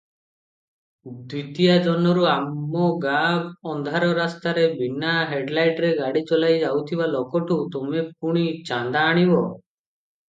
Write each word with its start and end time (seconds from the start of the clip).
ଦ୍ଵିତୀୟା 1.31 1.73
ଜହ୍ନରୁ 1.87 2.23
ଆମ 2.31 2.85
ଗାଁ 3.03 3.35
ଅନ୍ଧାର 3.73 4.09
ରାସ୍ତାରେ 4.21 4.63
ବିନା 4.79 5.13
ହେଡଲାଇଟରେ 5.35 5.93
ଗାଡ଼ି 6.01 6.25
ଚଲାଇ 6.33 6.59
ଯାଉଥିବା 6.65 7.11
ଲୋକଠୁ 7.17 7.59
ତମେ 7.77 8.07
ପୁଣି 8.25 8.47
ଚାନ୍ଦା 8.71 9.09
ଆଣିବ? 9.13 9.45